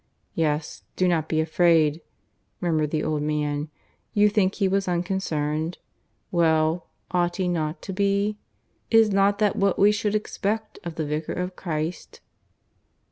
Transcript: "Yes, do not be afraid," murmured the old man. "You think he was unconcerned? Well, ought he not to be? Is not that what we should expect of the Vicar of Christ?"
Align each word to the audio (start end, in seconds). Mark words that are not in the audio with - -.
"Yes, 0.33 0.81
do 0.95 1.07
not 1.07 1.29
be 1.29 1.39
afraid," 1.41 2.01
murmured 2.59 2.89
the 2.89 3.03
old 3.03 3.21
man. 3.21 3.69
"You 4.15 4.29
think 4.29 4.55
he 4.55 4.67
was 4.67 4.87
unconcerned? 4.87 5.77
Well, 6.31 6.87
ought 7.11 7.35
he 7.35 7.47
not 7.47 7.83
to 7.83 7.93
be? 7.93 8.39
Is 8.89 9.11
not 9.11 9.37
that 9.37 9.55
what 9.55 9.77
we 9.77 9.91
should 9.91 10.15
expect 10.15 10.79
of 10.83 10.95
the 10.95 11.05
Vicar 11.05 11.33
of 11.33 11.55
Christ?" 11.55 12.19